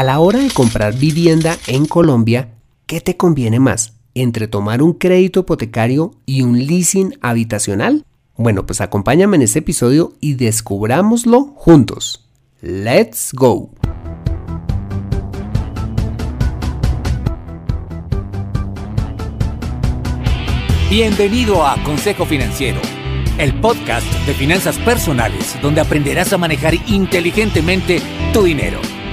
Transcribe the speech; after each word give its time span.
A 0.00 0.02
la 0.02 0.18
hora 0.18 0.38
de 0.38 0.48
comprar 0.48 0.96
vivienda 0.96 1.58
en 1.66 1.84
Colombia, 1.84 2.54
¿qué 2.86 3.02
te 3.02 3.18
conviene 3.18 3.60
más? 3.60 3.98
¿Entre 4.14 4.48
tomar 4.48 4.82
un 4.82 4.94
crédito 4.94 5.40
hipotecario 5.40 6.12
y 6.24 6.40
un 6.40 6.58
leasing 6.58 7.18
habitacional? 7.20 8.06
Bueno, 8.34 8.64
pues 8.64 8.80
acompáñame 8.80 9.36
en 9.36 9.42
este 9.42 9.58
episodio 9.58 10.14
y 10.18 10.36
descubrámoslo 10.36 11.52
juntos. 11.54 12.26
¡Let's 12.62 13.34
go! 13.34 13.72
Bienvenido 20.88 21.66
a 21.66 21.76
Consejo 21.84 22.24
Financiero, 22.24 22.80
el 23.36 23.52
podcast 23.60 24.06
de 24.26 24.32
finanzas 24.32 24.78
personales 24.78 25.58
donde 25.60 25.82
aprenderás 25.82 26.32
a 26.32 26.38
manejar 26.38 26.72
inteligentemente 26.88 28.00
tu 28.32 28.44
dinero 28.44 28.80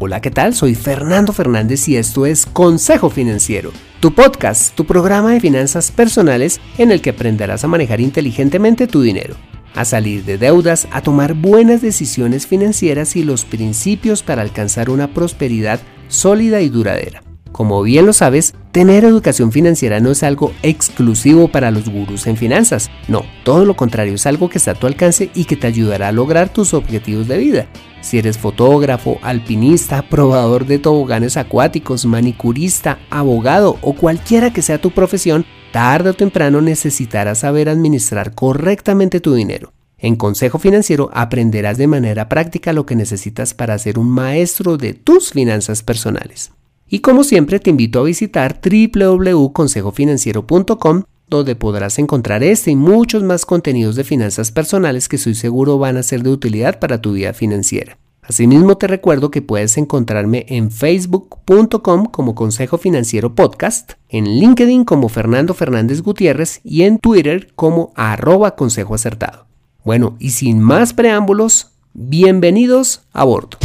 Hola, 0.00 0.20
¿qué 0.20 0.30
tal? 0.30 0.54
Soy 0.54 0.76
Fernando 0.76 1.32
Fernández 1.32 1.88
y 1.88 1.96
esto 1.96 2.24
es 2.24 2.46
Consejo 2.46 3.10
Financiero, 3.10 3.72
tu 3.98 4.14
podcast, 4.14 4.76
tu 4.76 4.84
programa 4.84 5.32
de 5.32 5.40
finanzas 5.40 5.90
personales 5.90 6.60
en 6.78 6.92
el 6.92 7.02
que 7.02 7.10
aprenderás 7.10 7.64
a 7.64 7.68
manejar 7.68 8.00
inteligentemente 8.00 8.86
tu 8.86 9.02
dinero, 9.02 9.34
a 9.74 9.84
salir 9.84 10.24
de 10.24 10.38
deudas, 10.38 10.86
a 10.92 11.02
tomar 11.02 11.34
buenas 11.34 11.82
decisiones 11.82 12.46
financieras 12.46 13.16
y 13.16 13.24
los 13.24 13.44
principios 13.44 14.22
para 14.22 14.42
alcanzar 14.42 14.88
una 14.88 15.12
prosperidad 15.12 15.80
sólida 16.06 16.60
y 16.60 16.68
duradera. 16.68 17.27
Como 17.52 17.82
bien 17.82 18.06
lo 18.06 18.12
sabes, 18.12 18.54
tener 18.72 19.04
educación 19.04 19.52
financiera 19.52 20.00
no 20.00 20.10
es 20.10 20.22
algo 20.22 20.52
exclusivo 20.62 21.48
para 21.48 21.70
los 21.70 21.88
gurús 21.88 22.26
en 22.26 22.36
finanzas. 22.36 22.90
No, 23.08 23.24
todo 23.44 23.64
lo 23.64 23.74
contrario, 23.74 24.14
es 24.14 24.26
algo 24.26 24.48
que 24.48 24.58
está 24.58 24.72
a 24.72 24.74
tu 24.74 24.86
alcance 24.86 25.30
y 25.34 25.44
que 25.44 25.56
te 25.56 25.66
ayudará 25.66 26.08
a 26.08 26.12
lograr 26.12 26.52
tus 26.52 26.74
objetivos 26.74 27.26
de 27.26 27.38
vida. 27.38 27.66
Si 28.00 28.18
eres 28.18 28.38
fotógrafo, 28.38 29.18
alpinista, 29.22 30.02
probador 30.08 30.66
de 30.66 30.78
toboganes 30.78 31.36
acuáticos, 31.36 32.06
manicurista, 32.06 32.98
abogado 33.10 33.78
o 33.82 33.94
cualquiera 33.94 34.52
que 34.52 34.62
sea 34.62 34.80
tu 34.80 34.90
profesión, 34.90 35.44
tarde 35.72 36.10
o 36.10 36.14
temprano 36.14 36.60
necesitarás 36.60 37.40
saber 37.40 37.68
administrar 37.68 38.34
correctamente 38.34 39.20
tu 39.20 39.34
dinero. 39.34 39.72
En 40.00 40.14
Consejo 40.14 40.60
Financiero 40.60 41.10
aprenderás 41.12 41.76
de 41.76 41.88
manera 41.88 42.28
práctica 42.28 42.72
lo 42.72 42.86
que 42.86 42.94
necesitas 42.94 43.52
para 43.52 43.76
ser 43.78 43.98
un 43.98 44.08
maestro 44.08 44.76
de 44.76 44.94
tus 44.94 45.32
finanzas 45.32 45.82
personales. 45.82 46.52
Y 46.88 47.00
como 47.00 47.24
siempre 47.24 47.60
te 47.60 47.70
invito 47.70 48.00
a 48.00 48.04
visitar 48.04 48.60
www.consejofinanciero.com 48.62 51.02
donde 51.28 51.56
podrás 51.56 51.98
encontrar 51.98 52.42
este 52.42 52.70
y 52.70 52.76
muchos 52.76 53.22
más 53.22 53.44
contenidos 53.44 53.96
de 53.96 54.04
finanzas 54.04 54.50
personales 54.50 55.08
que 55.08 55.16
estoy 55.16 55.34
seguro 55.34 55.78
van 55.78 55.96
a 55.96 56.02
ser 56.02 56.22
de 56.22 56.30
utilidad 56.30 56.78
para 56.78 57.00
tu 57.00 57.12
vida 57.12 57.32
financiera. 57.32 57.98
Asimismo 58.22 58.76
te 58.76 58.86
recuerdo 58.86 59.30
que 59.30 59.40
puedes 59.40 59.78
encontrarme 59.78 60.44
en 60.48 60.70
facebook.com 60.70 62.06
como 62.06 62.34
Consejo 62.34 62.76
Financiero 62.76 63.34
Podcast, 63.34 63.92
en 64.10 64.26
LinkedIn 64.26 64.84
como 64.84 65.08
Fernando 65.08 65.54
Fernández 65.54 66.02
Gutiérrez 66.02 66.60
y 66.62 66.82
en 66.82 66.98
Twitter 66.98 67.52
como 67.54 67.92
arroba 67.94 68.54
Consejo 68.54 68.94
Acertado. 68.94 69.46
Bueno, 69.82 70.16
y 70.18 70.30
sin 70.30 70.60
más 70.60 70.92
preámbulos, 70.92 71.72
bienvenidos 71.94 73.02
a 73.12 73.24
bordo. 73.24 73.56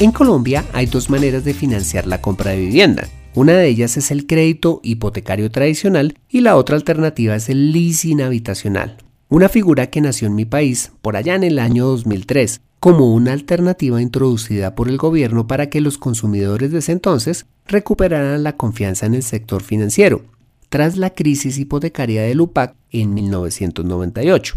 En 0.00 0.10
Colombia 0.10 0.64
hay 0.72 0.86
dos 0.86 1.10
maneras 1.10 1.44
de 1.44 1.54
financiar 1.54 2.06
la 2.06 2.20
compra 2.20 2.50
de 2.50 2.58
vivienda. 2.58 3.08
Una 3.34 3.52
de 3.52 3.68
ellas 3.68 3.96
es 3.96 4.10
el 4.10 4.26
crédito 4.26 4.80
hipotecario 4.82 5.50
tradicional 5.50 6.18
y 6.28 6.40
la 6.40 6.56
otra 6.56 6.76
alternativa 6.76 7.36
es 7.36 7.48
el 7.48 7.72
leasing 7.72 8.20
habitacional. 8.20 8.96
Una 9.28 9.48
figura 9.48 9.86
que 9.86 10.00
nació 10.00 10.26
en 10.26 10.34
mi 10.34 10.44
país 10.44 10.92
por 11.00 11.16
allá 11.16 11.34
en 11.34 11.44
el 11.44 11.58
año 11.58 11.86
2003 11.86 12.60
como 12.80 13.14
una 13.14 13.32
alternativa 13.32 14.02
introducida 14.02 14.74
por 14.74 14.88
el 14.88 14.98
gobierno 14.98 15.46
para 15.46 15.70
que 15.70 15.80
los 15.80 15.98
consumidores 15.98 16.72
de 16.72 16.80
ese 16.80 16.92
entonces 16.92 17.46
recuperaran 17.66 18.42
la 18.42 18.56
confianza 18.56 19.06
en 19.06 19.14
el 19.14 19.22
sector 19.22 19.62
financiero, 19.62 20.22
tras 20.68 20.96
la 20.96 21.10
crisis 21.10 21.58
hipotecaria 21.58 22.22
del 22.22 22.40
UPAC 22.40 22.74
en 22.90 23.14
1998. 23.14 24.56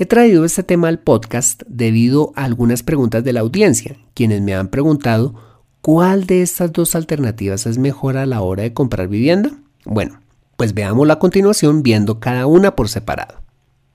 He 0.00 0.06
traído 0.06 0.44
este 0.44 0.62
tema 0.62 0.86
al 0.86 1.00
podcast 1.00 1.64
debido 1.66 2.32
a 2.36 2.44
algunas 2.44 2.84
preguntas 2.84 3.24
de 3.24 3.32
la 3.32 3.40
audiencia, 3.40 3.96
quienes 4.14 4.40
me 4.42 4.54
han 4.54 4.68
preguntado 4.68 5.34
cuál 5.80 6.24
de 6.24 6.40
estas 6.42 6.72
dos 6.72 6.94
alternativas 6.94 7.66
es 7.66 7.78
mejor 7.78 8.16
a 8.16 8.24
la 8.24 8.40
hora 8.40 8.62
de 8.62 8.72
comprar 8.72 9.08
vivienda. 9.08 9.50
Bueno, 9.84 10.20
pues 10.56 10.72
veámoslo 10.72 11.12
a 11.12 11.18
continuación 11.18 11.82
viendo 11.82 12.20
cada 12.20 12.46
una 12.46 12.76
por 12.76 12.88
separado. 12.88 13.42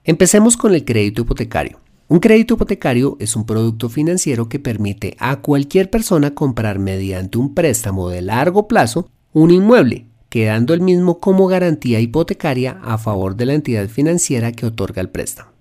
Empecemos 0.04 0.58
con 0.58 0.74
el 0.74 0.84
crédito 0.84 1.22
hipotecario. 1.22 1.80
Un 2.08 2.20
crédito 2.20 2.52
hipotecario 2.52 3.16
es 3.18 3.34
un 3.34 3.46
producto 3.46 3.88
financiero 3.88 4.50
que 4.50 4.58
permite 4.58 5.16
a 5.18 5.40
cualquier 5.40 5.88
persona 5.88 6.34
comprar 6.34 6.78
mediante 6.78 7.38
un 7.38 7.54
préstamo 7.54 8.10
de 8.10 8.20
largo 8.20 8.68
plazo 8.68 9.08
un 9.32 9.52
inmueble, 9.52 10.06
quedando 10.28 10.74
el 10.74 10.82
mismo 10.82 11.18
como 11.18 11.46
garantía 11.46 11.98
hipotecaria 11.98 12.78
a 12.82 12.98
favor 12.98 13.36
de 13.36 13.46
la 13.46 13.54
entidad 13.54 13.88
financiera 13.88 14.52
que 14.52 14.66
otorga 14.66 15.00
el 15.00 15.08
préstamo. 15.08 15.53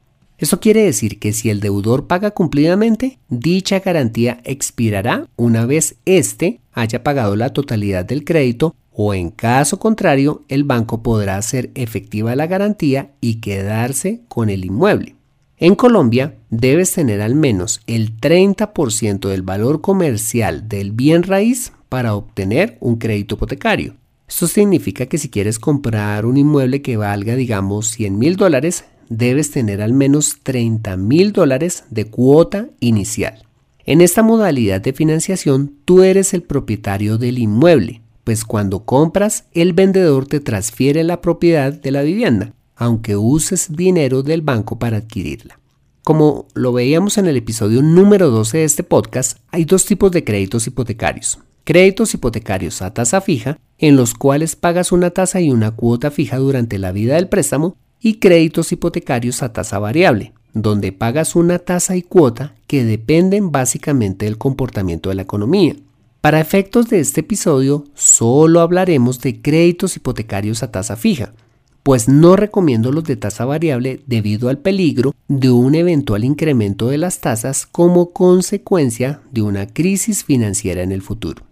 Esto 0.44 0.60
quiere 0.60 0.84
decir 0.84 1.20
que 1.20 1.32
si 1.32 1.50
el 1.50 1.62
deudor 1.62 2.06
paga 2.08 2.32
cumplidamente, 2.32 3.18
dicha 3.30 3.80
garantía 3.80 4.42
expirará 4.44 5.30
una 5.38 5.66
vez 5.66 5.96
éste 6.04 6.60
haya 6.74 7.02
pagado 7.02 7.38
la 7.38 7.54
totalidad 7.54 8.04
del 8.04 8.26
crédito 8.26 8.76
o 8.92 9.14
en 9.14 9.30
caso 9.30 9.80
contrario, 9.80 10.42
el 10.50 10.66
banco 10.66 11.02
podrá 11.02 11.38
hacer 11.38 11.72
efectiva 11.76 12.36
la 12.36 12.48
garantía 12.48 13.12
y 13.22 13.36
quedarse 13.36 14.24
con 14.28 14.50
el 14.50 14.66
inmueble. 14.66 15.16
En 15.60 15.76
Colombia, 15.76 16.36
debes 16.50 16.92
tener 16.92 17.22
al 17.22 17.36
menos 17.36 17.80
el 17.88 18.20
30% 18.20 19.30
del 19.30 19.44
valor 19.44 19.80
comercial 19.80 20.68
del 20.68 20.92
bien 20.92 21.24
raíz 21.24 21.72
para 21.88 22.16
obtener 22.16 22.78
un 22.82 22.98
crédito 22.98 23.36
hipotecario. 23.36 23.96
Esto 24.28 24.48
significa 24.48 25.06
que 25.06 25.18
si 25.18 25.30
quieres 25.30 25.58
comprar 25.58 26.26
un 26.26 26.36
inmueble 26.36 26.82
que 26.82 26.98
valga, 26.98 27.36
digamos, 27.36 27.88
100 27.92 28.18
mil 28.18 28.36
dólares, 28.36 28.84
debes 29.18 29.52
tener 29.52 29.82
al 29.82 29.94
menos 29.94 30.40
30 30.44 30.98
mil 30.98 31.34
dólares 31.34 31.86
de 31.90 32.06
cuota 32.06 32.70
inicial. 32.80 33.44
En 33.86 34.02
esta 34.02 34.24
modalidad 34.24 34.82
de 34.82 34.94
financiación, 34.94 35.74
tú 35.86 36.04
eres 36.04 36.34
el 36.34 36.44
propietario 36.44 37.18
del 37.18 37.38
inmueble, 37.38 38.02
pues 38.24 38.46
cuando 38.46 38.86
compras, 38.86 39.46
el 39.54 39.74
vendedor 39.74 40.28
te 40.28 40.40
transfiere 40.40 41.04
la 41.04 41.22
propiedad 41.22 41.74
de 41.74 41.92
la 41.92 42.02
vivienda, 42.02 42.54
aunque 42.76 43.18
uses 43.18 43.76
dinero 43.76 44.24
del 44.24 44.42
banco 44.42 44.80
para 44.80 44.98
adquirirla. 44.98 45.60
Como 46.04 46.48
lo 46.54 46.74
veíamos 46.74 47.18
en 47.18 47.28
el 47.28 47.38
episodio 47.38 47.82
número 47.82 48.30
12 48.30 48.60
de 48.60 48.64
este 48.64 48.84
podcast, 48.84 49.40
hay 49.52 49.66
dos 49.66 49.86
tipos 49.86 50.12
de 50.12 50.24
créditos 50.24 50.68
hipotecarios. 50.68 51.40
Créditos 51.66 52.14
hipotecarios 52.14 52.82
a 52.82 52.94
tasa 52.94 53.22
fija, 53.22 53.58
en 53.78 53.96
los 53.96 54.14
cuales 54.14 54.56
pagas 54.56 54.92
una 54.92 55.12
tasa 55.12 55.40
y 55.40 55.50
una 55.50 55.72
cuota 55.72 56.12
fija 56.12 56.38
durante 56.38 56.78
la 56.78 56.92
vida 56.92 57.16
del 57.16 57.30
préstamo, 57.30 57.78
y 58.04 58.16
créditos 58.16 58.72
hipotecarios 58.74 59.42
a 59.42 59.54
tasa 59.54 59.80
variable, 59.80 60.34
donde 60.54 60.92
pagas 60.92 61.36
una 61.36 61.58
tasa 61.58 61.96
y 61.96 62.04
cuota 62.04 62.54
que 62.68 62.84
dependen 62.84 63.52
básicamente 63.52 64.26
del 64.26 64.38
comportamiento 64.38 65.10
de 65.10 65.16
la 65.16 65.22
economía. 65.22 65.76
Para 66.20 66.42
efectos 66.42 66.90
de 66.90 67.00
este 67.00 67.22
episodio, 67.22 67.86
solo 67.96 68.60
hablaremos 68.60 69.20
de 69.22 69.42
créditos 69.42 69.96
hipotecarios 69.96 70.62
a 70.64 70.72
tasa 70.72 70.98
fija, 70.98 71.34
pues 71.82 72.08
no 72.08 72.36
recomiendo 72.36 72.92
los 72.92 73.06
de 73.06 73.16
tasa 73.16 73.46
variable 73.46 74.02
debido 74.06 74.50
al 74.50 74.58
peligro 74.58 75.14
de 75.28 75.50
un 75.50 75.74
eventual 75.74 76.26
incremento 76.26 76.90
de 76.90 76.98
las 76.98 77.20
tasas 77.20 77.66
como 77.66 78.12
consecuencia 78.12 79.22
de 79.32 79.42
una 79.42 79.68
crisis 79.68 80.24
financiera 80.24 80.84
en 80.84 80.92
el 80.92 81.02
futuro. 81.02 81.44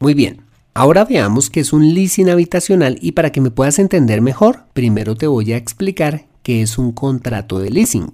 Muy 0.00 0.14
bien, 0.14 0.42
Ahora 0.78 1.04
veamos 1.04 1.50
qué 1.50 1.58
es 1.58 1.72
un 1.72 1.92
leasing 1.92 2.30
habitacional 2.30 3.00
y 3.02 3.10
para 3.10 3.32
que 3.32 3.40
me 3.40 3.50
puedas 3.50 3.80
entender 3.80 4.22
mejor, 4.22 4.66
primero 4.74 5.16
te 5.16 5.26
voy 5.26 5.52
a 5.52 5.56
explicar 5.56 6.26
qué 6.44 6.62
es 6.62 6.78
un 6.78 6.92
contrato 6.92 7.58
de 7.58 7.68
leasing. 7.68 8.12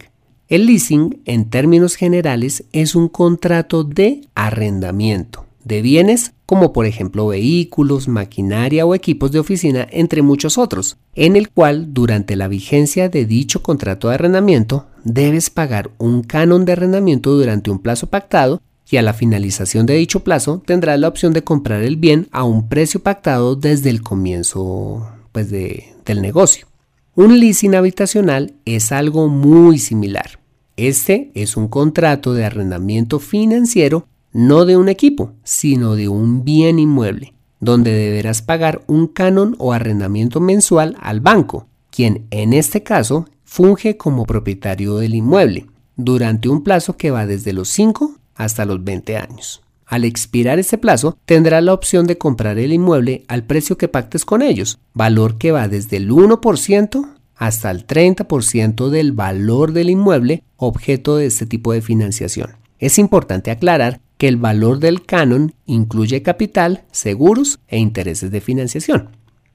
El 0.49 0.65
leasing, 0.65 1.21
en 1.27 1.51
términos 1.51 1.95
generales, 1.95 2.65
es 2.73 2.95
un 2.95 3.09
contrato 3.09 3.85
de 3.85 4.23
arrendamiento 4.35 5.45
de 5.63 5.83
bienes 5.83 6.33
como 6.47 6.73
por 6.73 6.87
ejemplo 6.87 7.27
vehículos, 7.27 8.09
maquinaria 8.09 8.87
o 8.87 8.95
equipos 8.95 9.31
de 9.31 9.41
oficina, 9.41 9.87
entre 9.91 10.23
muchos 10.23 10.57
otros, 10.57 10.97
en 11.15 11.37
el 11.37 11.51
cual 11.51 11.93
durante 11.93 12.35
la 12.35 12.49
vigencia 12.49 13.11
de 13.11 13.27
dicho 13.27 13.63
contrato 13.63 14.09
de 14.09 14.15
arrendamiento 14.15 14.87
debes 15.05 15.51
pagar 15.51 15.91
un 15.99 16.23
canon 16.23 16.65
de 16.65 16.73
arrendamiento 16.73 17.31
durante 17.33 17.71
un 17.71 17.79
plazo 17.81 18.09
pactado 18.09 18.63
y 18.95 18.97
a 18.97 19.03
la 19.03 19.13
finalización 19.13 19.87
de 19.87 19.97
dicho 19.97 20.21
plazo 20.21 20.63
tendrás 20.65 21.01
la 21.01 21.09
opción 21.09 21.33
de 21.33 21.43
comprar 21.43 21.83
el 21.83 21.97
bien 21.97 22.29
a 22.31 22.45
un 22.45 22.69
precio 22.69 23.03
pactado 23.03 23.57
desde 23.57 23.91
el 23.91 24.03
comienzo 24.03 25.09
pues, 25.33 25.51
del 25.51 26.23
negocio. 26.23 26.69
Un 27.17 27.41
leasing 27.41 27.75
habitacional 27.75 28.55
es 28.65 28.93
algo 28.93 29.27
muy 29.27 29.79
similar. 29.79 30.39
Este 30.77 31.33
es 31.35 31.57
un 31.57 31.67
contrato 31.67 32.35
de 32.35 32.45
arrendamiento 32.45 33.19
financiero 33.19 34.07
no 34.33 34.65
de 34.65 34.77
un 34.77 34.89
equipo, 34.89 35.33
sino 35.43 35.97
de 35.97 36.09
un 36.09 36.45
bien 36.45 36.79
inmueble, 36.79 37.35
donde 37.59 37.93
deberás 37.93 38.43
pagar 38.43 38.85
un 38.87 39.09
canon 39.09 39.57
o 39.59 39.73
arrendamiento 39.73 40.41
mensual 40.41 40.97
al 41.01 41.19
banco, 41.21 41.67
quien 41.91 42.29
en 42.31 42.53
este 42.53 42.85
caso 42.85 43.27
funge 43.43 43.97
como 43.97 44.25
propietario 44.25 44.99
del 44.99 45.17
inmueble, 45.17 45.67
durante 45.97 46.49
un 46.49 46.63
plazo 46.63 46.97
que 46.97 47.11
va 47.11 47.27
desde 47.27 47.53
los 47.53 47.69
5 47.71 48.21
hasta 48.35 48.65
los 48.65 48.83
20 48.83 49.17
años. 49.17 49.63
Al 49.87 50.05
expirar 50.05 50.59
ese 50.59 50.79
plazo, 50.79 51.19
tendrás 51.25 51.63
la 51.63 51.75
opción 51.75 52.07
de 52.07 52.19
comprar 52.19 52.59
el 52.59 52.73
inmueble 52.73 53.25
al 53.29 53.45
precio 53.45 53.77
que 53.77 53.89
pactes 53.89 54.25
con 54.25 54.43
ellos, 54.43 54.79
valor 54.95 55.37
que 55.39 55.53
va 55.53 55.69
desde 55.69 55.99
el 55.99 56.11
1% 56.11 57.07
hasta 57.37 57.71
el 57.71 57.87
30% 57.87 58.89
del 58.89 59.13
valor 59.13 59.73
del 59.73 59.91
inmueble 59.91 60.43
objeto 60.57 61.17
de 61.17 61.27
este 61.27 61.47
tipo 61.47 61.73
de 61.73 61.83
financiación. 61.83 62.57
Es 62.79 62.99
importante 62.99 63.51
aclarar 63.51 64.01
que 64.17 64.29
el 64.29 64.37
valor 64.37 64.79
del 64.79 65.05
canon 65.05 65.55
incluye 65.67 66.23
capital, 66.23 66.85
seguros 66.91 67.61
e 67.69 67.79
intereses 67.79 68.31
de 68.31 68.41
financiación. 68.41 69.11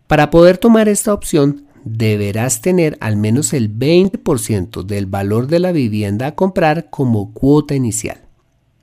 Para 0.08 0.30
poder 0.30 0.58
tomar 0.58 0.90
esta 0.90 1.14
opción, 1.14 1.66
deberás 1.86 2.62
tener 2.62 2.98
al 3.00 3.16
menos 3.18 3.54
el 3.54 3.74
20% 3.74 4.84
del 4.84 5.06
valor 5.06 5.48
de 5.48 5.60
la 5.60 5.72
vivienda 5.72 6.28
a 6.28 6.36
comprar 6.36 6.90
como 6.90 7.34
cuota 7.34 7.76
inicial. 7.76 8.29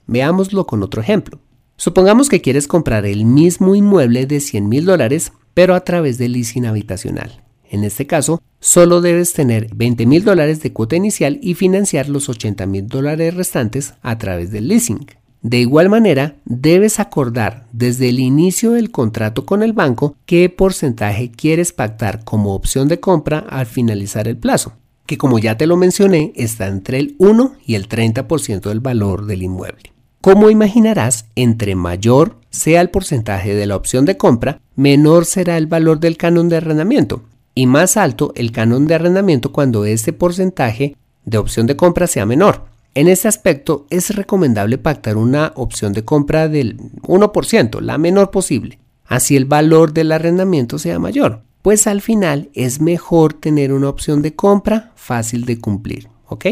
Veámoslo 0.06 0.66
con 0.66 0.82
otro 0.82 1.00
ejemplo. 1.00 1.40
Supongamos 1.76 2.28
que 2.28 2.40
quieres 2.40 2.68
comprar 2.68 3.04
el 3.04 3.24
mismo 3.24 3.74
inmueble 3.74 4.26
de 4.26 4.40
100 4.40 4.68
mil 4.68 4.84
dólares, 4.86 5.32
pero 5.54 5.74
a 5.74 5.80
través 5.80 6.16
del 6.18 6.32
leasing 6.32 6.66
habitacional. 6.66 7.42
En 7.68 7.84
este 7.84 8.06
caso, 8.06 8.40
solo 8.60 9.00
debes 9.00 9.32
tener 9.32 9.74
20 9.74 10.06
mil 10.06 10.24
dólares 10.24 10.62
de 10.62 10.72
cuota 10.72 10.96
inicial 10.96 11.38
y 11.42 11.54
financiar 11.54 12.08
los 12.08 12.28
80 12.28 12.66
mil 12.66 12.86
dólares 12.86 13.34
restantes 13.34 13.94
a 14.02 14.16
través 14.18 14.50
del 14.50 14.68
leasing. 14.68 15.06
De 15.42 15.58
igual 15.58 15.88
manera, 15.88 16.36
debes 16.44 16.98
acordar 16.98 17.66
desde 17.72 18.08
el 18.08 18.20
inicio 18.20 18.72
del 18.72 18.90
contrato 18.90 19.44
con 19.46 19.62
el 19.62 19.72
banco 19.72 20.16
qué 20.26 20.48
porcentaje 20.48 21.30
quieres 21.30 21.72
pactar 21.72 22.24
como 22.24 22.54
opción 22.54 22.88
de 22.88 23.00
compra 23.00 23.38
al 23.38 23.66
finalizar 23.66 24.28
el 24.28 24.36
plazo, 24.36 24.72
que 25.06 25.18
como 25.18 25.38
ya 25.38 25.56
te 25.56 25.66
lo 25.66 25.76
mencioné 25.76 26.32
está 26.36 26.66
entre 26.66 26.98
el 26.98 27.16
1 27.18 27.52
y 27.64 27.74
el 27.74 27.88
30% 27.88 28.60
del 28.62 28.80
valor 28.80 29.26
del 29.26 29.42
inmueble. 29.42 29.95
Como 30.26 30.50
imaginarás, 30.50 31.26
entre 31.36 31.76
mayor 31.76 32.40
sea 32.50 32.80
el 32.80 32.90
porcentaje 32.90 33.54
de 33.54 33.64
la 33.64 33.76
opción 33.76 34.04
de 34.06 34.16
compra, 34.16 34.60
menor 34.74 35.24
será 35.24 35.56
el 35.56 35.68
valor 35.68 36.00
del 36.00 36.16
canon 36.16 36.48
de 36.48 36.56
arrendamiento 36.56 37.22
y 37.54 37.66
más 37.68 37.96
alto 37.96 38.32
el 38.34 38.50
canon 38.50 38.88
de 38.88 38.96
arrendamiento 38.96 39.52
cuando 39.52 39.84
este 39.84 40.12
porcentaje 40.12 40.96
de 41.24 41.38
opción 41.38 41.68
de 41.68 41.76
compra 41.76 42.08
sea 42.08 42.26
menor. 42.26 42.64
En 42.96 43.06
este 43.06 43.28
aspecto 43.28 43.86
es 43.88 44.16
recomendable 44.16 44.78
pactar 44.78 45.16
una 45.16 45.52
opción 45.54 45.92
de 45.92 46.04
compra 46.04 46.48
del 46.48 46.76
1%, 47.02 47.80
la 47.80 47.96
menor 47.96 48.32
posible, 48.32 48.80
así 49.04 49.36
el 49.36 49.44
valor 49.44 49.92
del 49.92 50.10
arrendamiento 50.10 50.80
sea 50.80 50.98
mayor, 50.98 51.42
pues 51.62 51.86
al 51.86 52.00
final 52.00 52.50
es 52.52 52.80
mejor 52.80 53.32
tener 53.32 53.72
una 53.72 53.90
opción 53.90 54.22
de 54.22 54.34
compra 54.34 54.90
fácil 54.96 55.44
de 55.44 55.60
cumplir, 55.60 56.08
¿ok? 56.26 56.46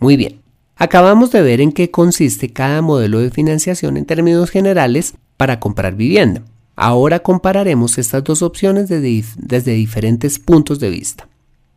Muy 0.00 0.16
bien. 0.16 0.40
Acabamos 0.82 1.30
de 1.30 1.42
ver 1.42 1.60
en 1.60 1.72
qué 1.72 1.90
consiste 1.90 2.54
cada 2.54 2.80
modelo 2.80 3.20
de 3.20 3.30
financiación 3.30 3.98
en 3.98 4.06
términos 4.06 4.48
generales 4.48 5.12
para 5.36 5.60
comprar 5.60 5.94
vivienda. 5.94 6.42
Ahora 6.74 7.18
compararemos 7.18 7.98
estas 7.98 8.24
dos 8.24 8.40
opciones 8.40 8.88
desde, 8.88 9.74
diferentes 9.74 10.38
puntos 10.38 10.80
de 10.80 10.88
vista. 10.88 11.28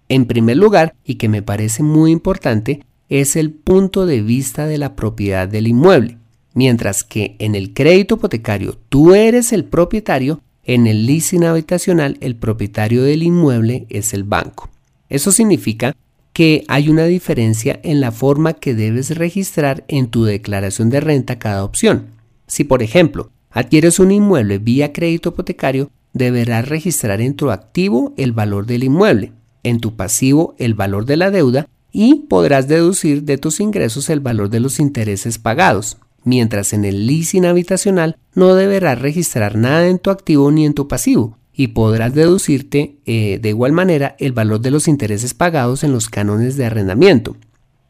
En 0.08 0.24
primer 0.24 0.56
lugar, 0.56 0.96
y 1.04 1.16
que 1.16 1.28
me 1.28 1.42
parece 1.42 1.84
muy 1.84 2.12
importante, 2.12 2.86
es 3.10 3.36
el 3.36 3.52
punto 3.52 4.06
de 4.06 4.22
vista 4.22 4.68
de 4.68 4.78
la 4.78 4.96
propiedad 4.96 5.50
del 5.50 5.68
inmueble. 5.68 6.18
Mientras 6.54 7.04
que 7.04 7.36
en 7.40 7.56
el 7.56 7.74
crédito 7.74 8.16
hipotecario 8.16 8.78
tú 8.88 9.16
eres 9.16 9.52
el 9.52 9.66
propietario, 9.66 10.40
en 10.64 10.88
el 10.88 11.06
leasing 11.06 11.44
habitacional 11.44 12.18
el 12.22 12.38
propietario 12.38 13.04
del 13.04 13.24
inmueble 13.24 13.86
es 13.90 14.14
el 14.14 14.24
banco. 14.24 14.70
Eso 15.10 15.34
significa 15.34 15.94
que 16.34 16.66
hay 16.68 16.90
una 16.90 17.06
diferencia 17.06 17.80
en 17.84 18.02
la 18.02 18.12
forma 18.12 18.54
que 18.54 18.74
debes 18.74 19.16
registrar 19.16 19.86
en 19.88 20.08
tu 20.08 20.26
declaración 20.26 20.90
de 20.90 21.00
renta 21.00 21.40
cada 21.40 21.64
opción. 21.64 22.08
Si 22.48 22.64
por 22.64 22.84
ejemplo 22.84 23.30
adquieres 23.52 24.00
un 24.00 24.12
inmueble 24.12 24.58
vía 24.58 24.92
crédito 24.92 25.30
hipotecario, 25.30 25.92
deberás 26.12 26.68
registrar 26.68 27.22
en 27.22 27.36
tu 27.36 27.52
activo 27.52 28.14
el 28.18 28.32
valor 28.32 28.66
del 28.66 28.84
inmueble, 28.84 29.32
en 29.62 29.80
tu 29.80 29.96
pasivo 29.96 30.56
el 30.58 30.74
valor 30.74 31.06
de 31.06 31.18
la 31.18 31.30
deuda 31.30 31.68
y 31.92 32.26
podrás 32.28 32.68
deducir 32.68 33.24
de 33.24 33.38
tus 33.38 33.60
ingresos 33.60 34.10
el 34.10 34.20
valor 34.20 34.50
de 34.50 34.60
los 34.60 34.80
intereses 34.80 35.38
pagados, 35.38 35.98
mientras 36.24 36.74
en 36.74 36.86
el 36.86 37.06
leasing 37.06 37.46
habitacional 37.46 38.18
no 38.34 38.56
deberás 38.56 39.00
registrar 39.00 39.56
nada 39.56 39.88
en 39.88 40.00
tu 40.00 40.10
activo 40.10 40.52
ni 40.52 40.66
en 40.66 40.74
tu 40.74 40.88
pasivo, 40.88 41.38
y 41.56 41.68
podrás 41.68 42.14
deducirte 42.14 42.98
eh, 43.06 43.40
de 43.42 43.50
igual 43.50 43.72
manera 43.72 44.16
el 44.20 44.32
valor 44.32 44.60
de 44.60 44.72
los 44.72 44.88
intereses 44.88 45.34
pagados 45.34 45.84
en 45.84 45.92
los 45.92 46.10
cánones 46.10 46.58
de 46.58 46.66
arrendamiento. 46.66 47.36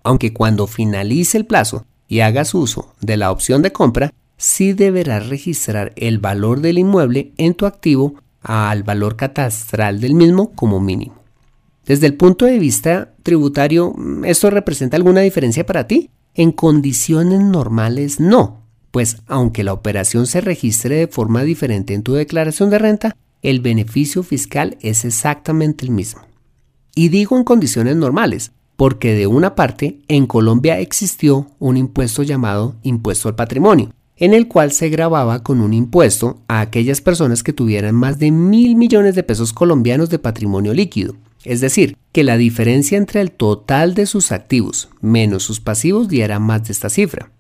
Aunque 0.03 0.33
cuando 0.33 0.67
finalice 0.67 1.37
el 1.37 1.45
plazo 1.45 1.85
y 2.07 2.19
hagas 2.19 2.53
uso 2.53 2.93
de 2.99 3.17
la 3.17 3.31
opción 3.31 3.61
de 3.61 3.71
compra, 3.71 4.13
sí 4.37 4.73
deberás 4.73 5.29
registrar 5.29 5.93
el 5.95 6.19
valor 6.19 6.59
del 6.59 6.77
inmueble 6.77 7.31
en 7.37 7.53
tu 7.53 7.65
activo 7.65 8.15
al 8.41 8.83
valor 8.83 9.15
catastral 9.15 10.01
del 10.01 10.13
mismo 10.13 10.51
como 10.51 10.81
mínimo. 10.81 11.15
Desde 11.85 12.07
el 12.07 12.15
punto 12.15 12.45
de 12.45 12.59
vista 12.59 13.13
tributario, 13.23 13.95
¿esto 14.25 14.49
representa 14.49 14.97
alguna 14.97 15.21
diferencia 15.21 15.65
para 15.65 15.87
ti? 15.87 16.09
En 16.33 16.51
condiciones 16.51 17.41
normales 17.41 18.19
no, 18.19 18.61
pues 18.91 19.17
aunque 19.27 19.63
la 19.63 19.73
operación 19.73 20.27
se 20.27 20.41
registre 20.41 20.95
de 20.95 21.07
forma 21.07 21.43
diferente 21.43 21.93
en 21.93 22.03
tu 22.03 22.13
declaración 22.13 22.69
de 22.69 22.79
renta, 22.79 23.15
el 23.43 23.59
beneficio 23.59 24.23
fiscal 24.23 24.77
es 24.81 25.05
exactamente 25.05 25.85
el 25.85 25.91
mismo. 25.91 26.21
Y 26.95 27.09
digo 27.09 27.37
en 27.37 27.43
condiciones 27.43 27.95
normales, 27.95 28.51
porque 28.75 29.13
de 29.13 29.27
una 29.27 29.53
parte 29.53 29.99
en 30.07 30.25
Colombia 30.25 30.79
existió 30.79 31.47
un 31.59 31.77
impuesto 31.77 32.23
llamado 32.23 32.75
impuesto 32.83 33.29
al 33.29 33.35
patrimonio, 33.35 33.91
en 34.17 34.33
el 34.33 34.47
cual 34.47 34.71
se 34.71 34.89
grababa 34.89 35.43
con 35.43 35.61
un 35.61 35.73
impuesto 35.73 36.41
a 36.47 36.61
aquellas 36.61 37.01
personas 37.01 37.43
que 37.43 37.53
tuvieran 37.53 37.95
más 37.95 38.17
de 38.17 38.31
mil 38.31 38.75
millones 38.75 39.15
de 39.15 39.23
pesos 39.23 39.53
colombianos 39.53 40.09
de 40.09 40.19
patrimonio 40.19 40.73
líquido. 40.73 41.15
Es 41.43 41.59
decir, 41.59 41.97
que 42.13 42.23
la 42.23 42.37
diferencia 42.37 42.97
entre 42.97 43.19
el 43.19 43.31
total 43.31 43.95
de 43.95 44.05
sus 44.05 44.31
activos 44.31 44.89
menos 45.01 45.43
sus 45.43 45.59
pasivos 45.59 46.07
diera 46.07 46.39
más 46.39 46.63
de 46.63 46.71
esta 46.71 46.89
cifra. 46.89 47.31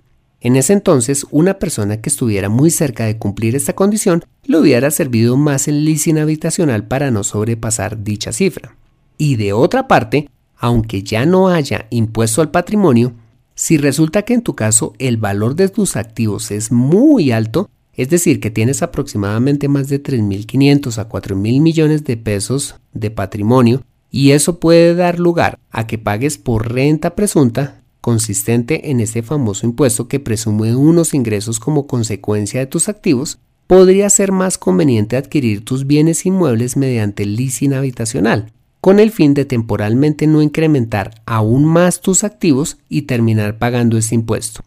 En 0.43 0.57
ese 0.57 0.73
entonces, 0.73 1.25
una 1.31 1.53
persona 1.53 2.01
que 2.01 2.09
estuviera 2.09 2.49
muy 2.49 2.69
cerca 2.69 3.05
de 3.05 3.17
cumplir 3.17 3.55
esta 3.55 3.73
condición 3.73 4.25
le 4.43 4.59
hubiera 4.59 4.91
servido 4.91 5.37
más 5.37 5.69
el 5.69 5.85
leasing 5.85 6.17
habitacional 6.17 6.85
para 6.85 7.11
no 7.11 7.23
sobrepasar 7.23 8.03
dicha 8.03 8.33
cifra. 8.33 8.75
Y 9.17 9.37
de 9.37 9.53
otra 9.53 9.87
parte, 9.87 10.29
aunque 10.57 11.01
ya 11.01 11.25
no 11.25 11.47
haya 11.47 11.87
impuesto 11.91 12.41
al 12.41 12.51
patrimonio, 12.51 13.13
si 13.55 13.77
resulta 13.77 14.23
que 14.23 14.33
en 14.33 14.41
tu 14.41 14.53
caso 14.53 14.93
el 14.99 15.15
valor 15.15 15.55
de 15.55 15.69
tus 15.69 15.95
activos 15.95 16.51
es 16.51 16.73
muy 16.73 17.31
alto, 17.31 17.69
es 17.93 18.09
decir, 18.09 18.41
que 18.41 18.51
tienes 18.51 18.83
aproximadamente 18.83 19.69
más 19.69 19.87
de 19.87 20.03
3.500 20.03 20.97
a 20.97 21.07
4.000 21.07 21.61
millones 21.61 22.03
de 22.03 22.17
pesos 22.17 22.75
de 22.91 23.11
patrimonio, 23.11 23.83
y 24.11 24.31
eso 24.31 24.59
puede 24.59 24.93
dar 24.93 25.19
lugar 25.19 25.57
a 25.71 25.87
que 25.87 25.97
pagues 25.97 26.37
por 26.37 26.73
renta 26.73 27.15
presunta, 27.15 27.82
consistente 28.03 28.91
en 28.91 28.99
ese 28.99 29.23
famoso 29.23 29.65
impuesto 29.65 30.09
que 30.09 30.19
presume 30.19 30.75
unos 30.75 31.13
ingresos 31.13 31.57
como 31.61 31.87
consecuencia 31.87 32.59
de 32.59 32.65
tus 32.65 32.89
activos, 32.89 33.39
podría 33.65 34.09
ser 34.09 34.33
más 34.33 34.57
conveniente 34.57 35.15
adquirir 35.15 35.63
tus 35.63 35.87
bienes 35.87 36.25
inmuebles 36.25 36.75
mediante 36.75 37.25
leasing 37.25 37.73
habitacional, 37.73 38.51
con 38.81 38.99
el 38.99 39.09
fin 39.09 39.33
de 39.33 39.45
temporalmente 39.45 40.27
no 40.27 40.41
incrementar 40.41 41.21
aún 41.25 41.63
más 41.63 42.01
tus 42.01 42.25
activos 42.25 42.77
y 42.89 43.03
terminar 43.03 43.57
pagando 43.57 43.97
ese 43.97 44.15
impuesto. 44.15 44.59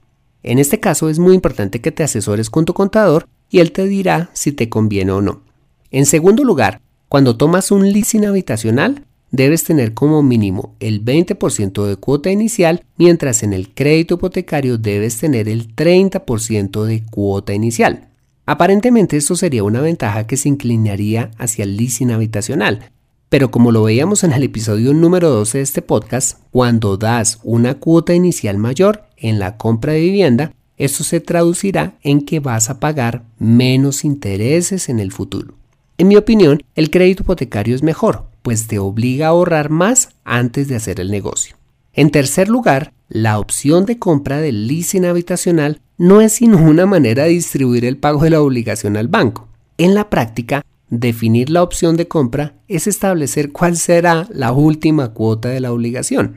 En 0.42 0.58
este 0.58 0.80
caso 0.80 1.10
es 1.10 1.18
muy 1.18 1.34
importante 1.34 1.82
que 1.82 1.92
te 1.92 2.04
asesores 2.04 2.48
con 2.48 2.64
tu 2.64 2.72
contador 2.72 3.28
y 3.50 3.58
él 3.58 3.70
te 3.72 3.86
dirá 3.86 4.30
si 4.32 4.50
te 4.52 4.70
conviene 4.70 5.12
o 5.12 5.20
no. 5.20 5.42
En 5.90 6.06
segundo 6.06 6.42
lugar, 6.42 6.80
cuando 7.10 7.36
tomas 7.36 7.70
un 7.70 7.92
leasing 7.92 8.24
habitacional, 8.24 9.04
debes 9.30 9.64
tener 9.64 9.94
como 9.94 10.22
mínimo 10.22 10.74
el 10.80 11.04
20% 11.04 11.86
de 11.86 11.96
cuota 11.96 12.30
inicial, 12.30 12.84
mientras 12.96 13.42
en 13.42 13.52
el 13.52 13.70
crédito 13.74 14.14
hipotecario 14.14 14.78
debes 14.78 15.18
tener 15.18 15.48
el 15.48 15.74
30% 15.74 16.84
de 16.84 17.02
cuota 17.10 17.54
inicial. 17.54 18.08
Aparentemente 18.46 19.16
esto 19.16 19.34
sería 19.34 19.64
una 19.64 19.80
ventaja 19.80 20.26
que 20.26 20.36
se 20.36 20.48
inclinaría 20.48 21.32
hacia 21.36 21.64
el 21.64 21.76
leasing 21.76 22.12
habitacional, 22.12 22.90
pero 23.28 23.50
como 23.50 23.72
lo 23.72 23.82
veíamos 23.82 24.22
en 24.22 24.32
el 24.32 24.44
episodio 24.44 24.94
número 24.94 25.30
12 25.30 25.58
de 25.58 25.64
este 25.64 25.82
podcast, 25.82 26.38
cuando 26.52 26.96
das 26.96 27.40
una 27.42 27.74
cuota 27.74 28.14
inicial 28.14 28.56
mayor 28.56 29.02
en 29.16 29.40
la 29.40 29.56
compra 29.56 29.94
de 29.94 30.00
vivienda, 30.00 30.52
eso 30.76 31.02
se 31.02 31.20
traducirá 31.20 31.96
en 32.02 32.20
que 32.20 32.38
vas 32.38 32.70
a 32.70 32.78
pagar 32.78 33.24
menos 33.38 34.04
intereses 34.04 34.88
en 34.88 35.00
el 35.00 35.10
futuro. 35.10 35.54
En 35.98 36.08
mi 36.08 36.16
opinión, 36.16 36.62
el 36.74 36.90
crédito 36.90 37.22
hipotecario 37.22 37.74
es 37.74 37.82
mejor, 37.82 38.26
pues 38.46 38.68
te 38.68 38.78
obliga 38.78 39.26
a 39.26 39.30
ahorrar 39.30 39.70
más 39.70 40.10
antes 40.22 40.68
de 40.68 40.76
hacer 40.76 41.00
el 41.00 41.10
negocio. 41.10 41.56
En 41.94 42.12
tercer 42.12 42.48
lugar, 42.48 42.92
la 43.08 43.40
opción 43.40 43.86
de 43.86 43.98
compra 43.98 44.38
del 44.38 44.68
leasing 44.68 45.04
habitacional 45.04 45.80
no 45.98 46.20
es 46.20 46.34
sino 46.34 46.58
una 46.58 46.86
manera 46.86 47.24
de 47.24 47.30
distribuir 47.30 47.84
el 47.84 47.96
pago 47.96 48.22
de 48.22 48.30
la 48.30 48.40
obligación 48.40 48.96
al 48.96 49.08
banco. 49.08 49.48
En 49.78 49.96
la 49.96 50.08
práctica, 50.10 50.64
definir 50.90 51.50
la 51.50 51.64
opción 51.64 51.96
de 51.96 52.06
compra 52.06 52.54
es 52.68 52.86
establecer 52.86 53.50
cuál 53.50 53.76
será 53.76 54.28
la 54.30 54.52
última 54.52 55.08
cuota 55.12 55.48
de 55.48 55.58
la 55.58 55.72
obligación. 55.72 56.36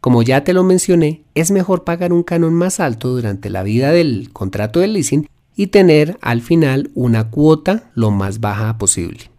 Como 0.00 0.22
ya 0.22 0.44
te 0.44 0.54
lo 0.54 0.64
mencioné, 0.64 1.24
es 1.34 1.50
mejor 1.50 1.84
pagar 1.84 2.14
un 2.14 2.22
canon 2.22 2.54
más 2.54 2.80
alto 2.80 3.10
durante 3.10 3.50
la 3.50 3.62
vida 3.62 3.92
del 3.92 4.30
contrato 4.32 4.80
de 4.80 4.88
leasing 4.88 5.28
y 5.56 5.66
tener 5.66 6.16
al 6.22 6.40
final 6.40 6.90
una 6.94 7.28
cuota 7.28 7.90
lo 7.94 8.10
más 8.10 8.40
baja 8.40 8.78
posible. 8.78 9.29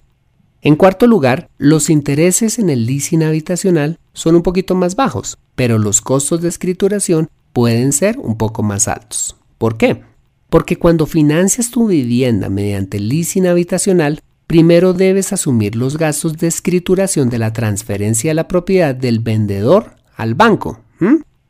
En 0.63 0.75
cuarto 0.75 1.07
lugar, 1.07 1.49
los 1.57 1.89
intereses 1.89 2.59
en 2.59 2.69
el 2.69 2.85
leasing 2.85 3.23
habitacional 3.23 3.97
son 4.13 4.35
un 4.35 4.43
poquito 4.43 4.75
más 4.75 4.95
bajos, 4.95 5.39
pero 5.55 5.79
los 5.79 6.01
costos 6.01 6.41
de 6.41 6.49
escrituración 6.49 7.29
pueden 7.51 7.91
ser 7.91 8.19
un 8.19 8.37
poco 8.37 8.61
más 8.61 8.87
altos. 8.87 9.35
¿Por 9.57 9.77
qué? 9.77 10.03
Porque 10.51 10.77
cuando 10.77 11.07
financias 11.07 11.71
tu 11.71 11.87
vivienda 11.87 12.49
mediante 12.49 12.99
leasing 12.99 13.47
habitacional, 13.47 14.19
primero 14.45 14.93
debes 14.93 15.33
asumir 15.33 15.75
los 15.75 15.97
gastos 15.97 16.37
de 16.37 16.47
escrituración 16.47 17.29
de 17.29 17.39
la 17.39 17.53
transferencia 17.53 18.29
de 18.29 18.35
la 18.35 18.47
propiedad 18.47 18.93
del 18.93 19.17
vendedor 19.17 19.95
al 20.15 20.35
banco, 20.35 20.81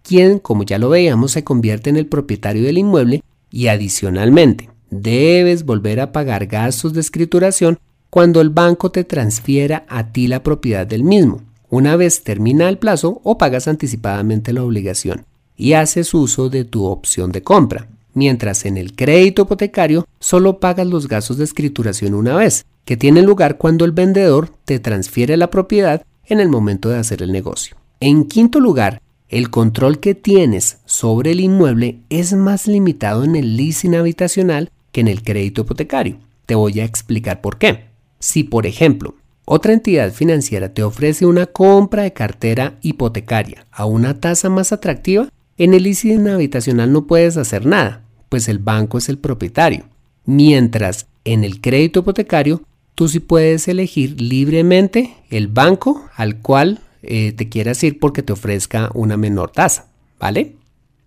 quien, 0.03 0.39
como 0.39 0.63
ya 0.63 0.79
lo 0.79 0.87
veíamos, 0.87 1.33
se 1.33 1.43
convierte 1.43 1.89
en 1.89 1.97
el 1.97 2.07
propietario 2.07 2.63
del 2.63 2.77
inmueble 2.77 3.23
y 3.51 3.67
adicionalmente 3.67 4.69
debes 4.89 5.65
volver 5.65 5.99
a 5.99 6.11
pagar 6.11 6.47
gastos 6.47 6.93
de 6.93 7.01
escrituración 7.01 7.79
cuando 8.11 8.41
el 8.41 8.49
banco 8.49 8.91
te 8.91 9.05
transfiera 9.05 9.85
a 9.87 10.11
ti 10.11 10.27
la 10.27 10.43
propiedad 10.43 10.85
del 10.85 11.05
mismo, 11.05 11.43
una 11.69 11.95
vez 11.95 12.25
termina 12.25 12.67
el 12.67 12.77
plazo 12.77 13.21
o 13.23 13.37
pagas 13.37 13.69
anticipadamente 13.69 14.51
la 14.51 14.63
obligación 14.65 15.25
y 15.55 15.73
haces 15.73 16.13
uso 16.13 16.49
de 16.49 16.65
tu 16.65 16.83
opción 16.83 17.31
de 17.31 17.41
compra, 17.41 17.87
mientras 18.13 18.65
en 18.65 18.75
el 18.75 18.97
crédito 18.97 19.43
hipotecario 19.43 20.05
solo 20.19 20.59
pagas 20.59 20.87
los 20.87 21.07
gastos 21.07 21.37
de 21.37 21.45
escrituración 21.45 22.13
una 22.13 22.35
vez, 22.35 22.65
que 22.83 22.97
tiene 22.97 23.21
lugar 23.21 23.57
cuando 23.57 23.85
el 23.85 23.93
vendedor 23.93 24.49
te 24.65 24.79
transfiere 24.79 25.37
la 25.37 25.49
propiedad 25.49 26.03
en 26.25 26.41
el 26.41 26.49
momento 26.49 26.89
de 26.89 26.97
hacer 26.97 27.23
el 27.23 27.31
negocio. 27.31 27.77
En 28.01 28.25
quinto 28.25 28.59
lugar, 28.59 29.01
el 29.29 29.49
control 29.49 30.01
que 30.01 30.15
tienes 30.15 30.79
sobre 30.83 31.31
el 31.31 31.39
inmueble 31.39 31.99
es 32.09 32.33
más 32.33 32.67
limitado 32.67 33.23
en 33.23 33.37
el 33.37 33.55
leasing 33.55 33.95
habitacional 33.95 34.69
que 34.91 34.99
en 34.99 35.07
el 35.07 35.23
crédito 35.23 35.61
hipotecario. 35.61 36.17
Te 36.45 36.55
voy 36.55 36.81
a 36.81 36.83
explicar 36.83 37.39
por 37.39 37.57
qué. 37.57 37.90
Si, 38.21 38.43
por 38.43 38.67
ejemplo, 38.67 39.15
otra 39.45 39.73
entidad 39.73 40.13
financiera 40.13 40.73
te 40.73 40.83
ofrece 40.83 41.25
una 41.25 41.47
compra 41.47 42.03
de 42.03 42.13
cartera 42.13 42.77
hipotecaria 42.81 43.65
a 43.71 43.85
una 43.85 44.19
tasa 44.19 44.47
más 44.47 44.71
atractiva, 44.71 45.27
en 45.57 45.73
el 45.73 45.83
leasing 45.83 46.27
habitacional 46.27 46.93
no 46.93 47.07
puedes 47.07 47.35
hacer 47.35 47.65
nada, 47.65 48.03
pues 48.29 48.47
el 48.47 48.59
banco 48.59 48.99
es 48.99 49.09
el 49.09 49.17
propietario. 49.17 49.85
Mientras 50.25 51.07
en 51.25 51.43
el 51.43 51.61
crédito 51.61 52.01
hipotecario, 52.01 52.61
tú 52.93 53.07
sí 53.07 53.19
puedes 53.19 53.67
elegir 53.67 54.21
libremente 54.21 55.15
el 55.31 55.47
banco 55.47 56.07
al 56.15 56.37
cual 56.37 56.79
eh, 57.01 57.31
te 57.31 57.49
quieras 57.49 57.83
ir 57.83 57.99
porque 57.99 58.21
te 58.21 58.33
ofrezca 58.33 58.91
una 58.93 59.17
menor 59.17 59.51
tasa, 59.51 59.87
¿vale? 60.19 60.55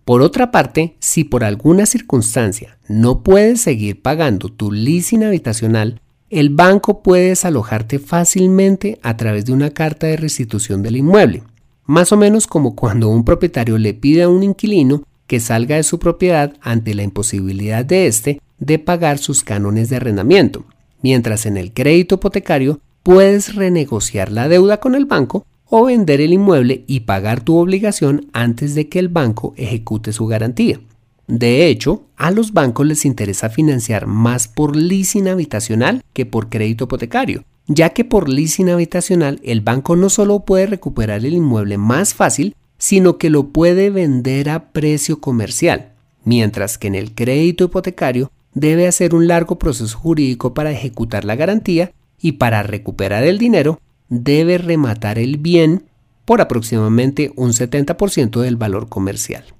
Por 0.03 0.21
otra 0.21 0.51
parte, 0.51 0.95
si 0.99 1.23
por 1.23 1.45
alguna 1.45 1.85
circunstancia 1.85 2.77
no 2.89 3.23
puedes 3.23 3.61
seguir 3.61 4.01
pagando 4.01 4.49
tu 4.49 4.71
leasing 4.71 5.23
habitacional, 5.23 6.01
el 6.29 6.49
banco 6.49 7.03
puede 7.03 7.29
desalojarte 7.29 7.99
fácilmente 7.99 8.99
a 9.03 9.15
través 9.15 9.45
de 9.45 9.53
una 9.53 9.69
carta 9.69 10.07
de 10.07 10.17
restitución 10.17 10.81
del 10.81 10.97
inmueble, 10.97 11.43
más 11.85 12.11
o 12.11 12.17
menos 12.17 12.47
como 12.47 12.75
cuando 12.75 13.09
un 13.09 13.23
propietario 13.23 13.77
le 13.77 13.93
pide 13.93 14.23
a 14.23 14.29
un 14.29 14.41
inquilino 14.41 15.03
que 15.27 15.39
salga 15.39 15.75
de 15.75 15.83
su 15.83 15.99
propiedad 15.99 16.53
ante 16.61 16.95
la 16.95 17.03
imposibilidad 17.03 17.85
de 17.85 18.07
éste 18.07 18.41
de 18.57 18.79
pagar 18.79 19.17
sus 19.19 19.43
cánones 19.43 19.89
de 19.89 19.97
arrendamiento, 19.97 20.65
mientras 21.01 21.45
en 21.45 21.57
el 21.57 21.73
crédito 21.73 22.15
hipotecario 22.15 22.79
puedes 23.03 23.53
renegociar 23.53 24.31
la 24.31 24.47
deuda 24.47 24.79
con 24.79 24.95
el 24.95 25.05
banco 25.05 25.45
o 25.69 25.85
vender 25.85 26.21
el 26.21 26.33
inmueble 26.33 26.85
y 26.87 27.01
pagar 27.01 27.41
tu 27.41 27.57
obligación 27.57 28.27
antes 28.33 28.73
de 28.73 28.89
que 28.89 28.97
el 28.97 29.09
banco 29.09 29.53
ejecute 29.57 30.11
su 30.13 30.25
garantía. 30.25 30.79
De 31.27 31.67
hecho, 31.67 32.03
a 32.17 32.29
los 32.29 32.53
bancos 32.53 32.85
les 32.85 33.05
interesa 33.05 33.49
financiar 33.49 34.05
más 34.05 34.47
por 34.47 34.75
leasing 34.75 35.27
habitacional 35.27 36.03
que 36.13 36.25
por 36.25 36.49
crédito 36.49 36.83
hipotecario, 36.83 37.43
ya 37.67 37.89
que 37.89 38.05
por 38.05 38.29
leasing 38.29 38.69
habitacional 38.69 39.39
el 39.43 39.61
banco 39.61 39.95
no 39.95 40.09
solo 40.09 40.41
puede 40.45 40.67
recuperar 40.67 41.25
el 41.25 41.33
inmueble 41.33 41.77
más 41.77 42.13
fácil, 42.13 42.55
sino 42.77 43.17
que 43.17 43.31
lo 43.31 43.47
puede 43.47 43.89
vender 43.89 44.49
a 44.49 44.71
precio 44.71 45.19
comercial, 45.19 45.93
mientras 46.23 46.77
que 46.77 46.87
en 46.87 46.95
el 46.95 47.15
crédito 47.15 47.65
hipotecario 47.65 48.31
debe 48.53 48.87
hacer 48.87 49.15
un 49.15 49.27
largo 49.27 49.57
proceso 49.57 49.97
jurídico 49.97 50.53
para 50.53 50.71
ejecutar 50.71 51.25
la 51.25 51.35
garantía 51.35 51.91
y 52.21 52.33
para 52.33 52.61
recuperar 52.61 53.23
el 53.23 53.39
dinero 53.39 53.79
debe 54.09 54.59
rematar 54.59 55.17
el 55.17 55.37
bien 55.37 55.85
por 56.25 56.41
aproximadamente 56.41 57.31
un 57.35 57.51
70% 57.51 58.41
del 58.41 58.55
valor 58.57 58.89
comercial. 58.89 59.54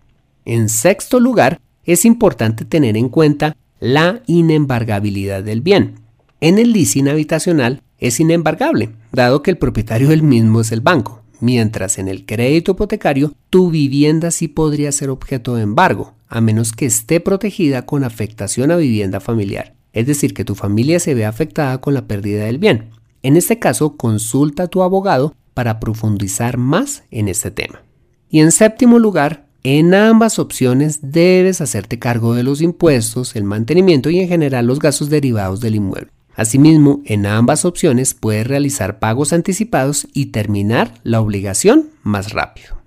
En 0.45 0.69
sexto 0.69 1.19
lugar, 1.19 1.59
es 1.83 2.05
importante 2.05 2.65
tener 2.65 2.97
en 2.97 3.09
cuenta 3.09 3.57
la 3.79 4.21
inembargabilidad 4.27 5.43
del 5.43 5.61
bien. 5.61 5.95
En 6.39 6.59
el 6.59 6.71
leasing 6.71 7.07
habitacional 7.07 7.81
es 7.97 8.19
inembargable, 8.19 8.91
dado 9.11 9.41
que 9.41 9.51
el 9.51 9.57
propietario 9.57 10.09
del 10.09 10.23
mismo 10.23 10.61
es 10.61 10.71
el 10.71 10.81
banco, 10.81 11.23
mientras 11.39 11.97
en 11.97 12.07
el 12.07 12.25
crédito 12.25 12.71
hipotecario 12.71 13.33
tu 13.49 13.69
vivienda 13.69 14.31
sí 14.31 14.47
podría 14.47 14.91
ser 14.91 15.09
objeto 15.09 15.55
de 15.55 15.63
embargo, 15.63 16.13
a 16.27 16.41
menos 16.41 16.71
que 16.71 16.85
esté 16.85 17.19
protegida 17.19 17.85
con 17.85 18.03
afectación 18.03 18.71
a 18.71 18.77
vivienda 18.77 19.19
familiar, 19.19 19.75
es 19.93 20.07
decir, 20.07 20.33
que 20.33 20.45
tu 20.45 20.55
familia 20.55 20.99
se 20.99 21.13
vea 21.13 21.29
afectada 21.29 21.79
con 21.79 21.93
la 21.93 22.07
pérdida 22.07 22.45
del 22.45 22.57
bien. 22.57 22.89
En 23.23 23.37
este 23.37 23.59
caso, 23.59 23.95
consulta 23.97 24.63
a 24.63 24.67
tu 24.67 24.83
abogado 24.83 25.35
para 25.53 25.79
profundizar 25.79 26.57
más 26.57 27.03
en 27.11 27.27
este 27.27 27.49
tema. 27.49 27.81
Y 28.29 28.41
en 28.41 28.51
séptimo 28.51 28.99
lugar, 28.99 29.44
en 29.65 29.95
ambas 29.95 30.37
opciones 30.37 30.99
debes 31.01 31.59
hacerte 31.59 31.97
cargo 31.97 32.35
de 32.35 32.43
los 32.43 32.61
impuestos, 32.61 33.35
el 33.35 33.45
mantenimiento 33.45 34.11
y 34.11 34.19
en 34.19 34.27
general 34.27 34.67
los 34.67 34.77
gastos 34.77 35.09
derivados 35.09 35.59
del 35.59 35.73
inmueble. 35.73 36.11
Asimismo, 36.35 37.01
en 37.03 37.25
ambas 37.25 37.65
opciones 37.65 38.13
puedes 38.13 38.45
realizar 38.45 38.99
pagos 38.99 39.33
anticipados 39.33 40.07
y 40.13 40.27
terminar 40.27 40.93
la 41.01 41.19
obligación 41.19 41.89
más 42.03 42.31
rápido. 42.31 42.77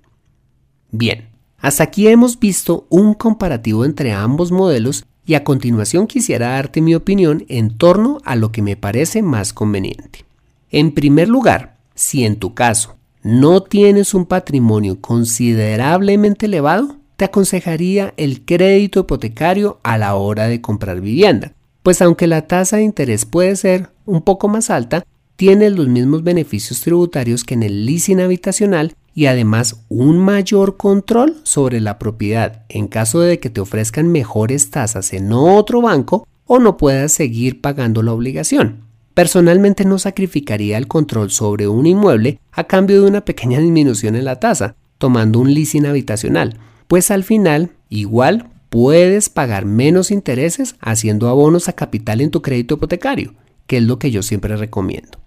Bien, 0.89 1.27
hasta 1.57 1.83
aquí 1.83 2.07
hemos 2.07 2.39
visto 2.39 2.87
un 2.89 3.13
comparativo 3.13 3.83
entre 3.83 4.13
ambos 4.13 4.53
modelos 4.53 5.03
y 5.25 5.33
a 5.33 5.43
continuación 5.43 6.07
quisiera 6.07 6.51
darte 6.51 6.79
mi 6.79 6.95
opinión 6.95 7.43
en 7.49 7.77
torno 7.77 8.19
a 8.23 8.37
lo 8.37 8.53
que 8.53 8.61
me 8.61 8.77
parece 8.77 9.21
más 9.21 9.51
conveniente. 9.51 10.23
En 10.71 10.93
primer 10.93 11.27
lugar, 11.27 11.75
si 11.93 12.23
en 12.23 12.37
tu 12.37 12.53
caso 12.53 12.98
no 13.21 13.63
tienes 13.63 14.13
un 14.13 14.25
patrimonio 14.25 14.99
considerablemente 15.01 16.45
elevado, 16.45 16.95
te 17.17 17.25
aconsejaría 17.25 18.13
el 18.15 18.45
crédito 18.45 19.01
hipotecario 19.01 19.79
a 19.83 19.97
la 19.97 20.15
hora 20.15 20.47
de 20.47 20.61
comprar 20.61 21.01
vivienda, 21.01 21.53
pues 21.83 22.01
aunque 22.01 22.27
la 22.27 22.47
tasa 22.47 22.77
de 22.77 22.83
interés 22.83 23.25
puede 23.25 23.55
ser 23.55 23.89
un 24.05 24.21
poco 24.21 24.47
más 24.47 24.69
alta, 24.69 25.03
tienes 25.35 25.73
los 25.73 25.87
mismos 25.87 26.23
beneficios 26.23 26.81
tributarios 26.81 27.43
que 27.43 27.55
en 27.55 27.63
el 27.63 27.85
leasing 27.85 28.21
habitacional 28.21 28.93
y 29.13 29.25
además 29.25 29.83
un 29.89 30.17
mayor 30.17 30.77
control 30.77 31.35
sobre 31.43 31.81
la 31.81 31.99
propiedad. 31.99 32.63
En 32.69 32.87
caso 32.87 33.19
de 33.19 33.39
que 33.39 33.49
te 33.49 33.59
ofrezcan 33.59 34.07
mejores 34.07 34.69
tasas 34.69 35.11
en 35.13 35.33
otro 35.33 35.81
banco 35.81 36.25
o 36.45 36.59
no 36.59 36.77
puedas 36.77 37.11
seguir 37.11 37.61
pagando 37.61 38.01
la 38.01 38.13
obligación. 38.13 38.88
Personalmente 39.19 39.83
no 39.83 39.99
sacrificaría 39.99 40.77
el 40.77 40.87
control 40.87 41.29
sobre 41.29 41.67
un 41.67 41.85
inmueble 41.85 42.39
a 42.53 42.63
cambio 42.63 43.01
de 43.01 43.09
una 43.09 43.25
pequeña 43.25 43.59
disminución 43.59 44.15
en 44.15 44.23
la 44.23 44.39
tasa, 44.39 44.77
tomando 44.97 45.39
un 45.39 45.53
leasing 45.53 45.85
habitacional, 45.85 46.57
pues 46.87 47.11
al 47.11 47.25
final 47.25 47.71
igual 47.89 48.49
puedes 48.69 49.27
pagar 49.27 49.65
menos 49.65 50.09
intereses 50.09 50.77
haciendo 50.79 51.27
abonos 51.27 51.67
a 51.67 51.73
capital 51.73 52.21
en 52.21 52.31
tu 52.31 52.41
crédito 52.41 52.75
hipotecario, 52.75 53.33
que 53.67 53.79
es 53.79 53.83
lo 53.83 53.99
que 53.99 54.09
yo 54.09 54.23
siempre 54.23 54.55
recomiendo. 54.55 55.19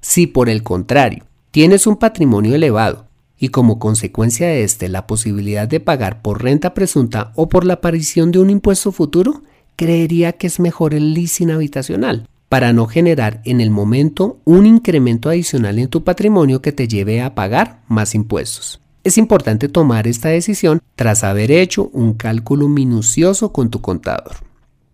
Si 0.00 0.26
por 0.26 0.48
el 0.48 0.64
contrario 0.64 1.22
tienes 1.52 1.86
un 1.86 1.98
patrimonio 1.98 2.56
elevado 2.56 3.06
y 3.38 3.50
como 3.50 3.78
consecuencia 3.78 4.48
de 4.48 4.64
este 4.64 4.88
la 4.88 5.06
posibilidad 5.06 5.68
de 5.68 5.78
pagar 5.78 6.20
por 6.20 6.42
renta 6.42 6.74
presunta 6.74 7.32
o 7.36 7.48
por 7.48 7.64
la 7.64 7.74
aparición 7.74 8.32
de 8.32 8.40
un 8.40 8.50
impuesto 8.50 8.90
futuro, 8.90 9.44
creería 9.76 10.32
que 10.32 10.48
es 10.48 10.58
mejor 10.58 10.94
el 10.94 11.14
leasing 11.14 11.52
habitacional, 11.52 12.26
para 12.48 12.72
no 12.72 12.86
generar 12.86 13.40
en 13.44 13.60
el 13.60 13.70
momento 13.70 14.38
un 14.44 14.66
incremento 14.66 15.28
adicional 15.28 15.78
en 15.78 15.88
tu 15.88 16.04
patrimonio 16.04 16.62
que 16.62 16.72
te 16.72 16.88
lleve 16.88 17.20
a 17.20 17.34
pagar 17.34 17.80
más 17.88 18.14
impuestos. 18.14 18.80
Es 19.02 19.18
importante 19.18 19.68
tomar 19.68 20.06
esta 20.06 20.30
decisión 20.30 20.80
tras 20.96 21.24
haber 21.24 21.50
hecho 21.50 21.90
un 21.92 22.14
cálculo 22.14 22.68
minucioso 22.68 23.52
con 23.52 23.68
tu 23.70 23.80
contador. 23.80 24.36